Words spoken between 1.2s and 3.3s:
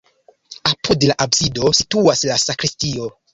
absido situas la sakristio.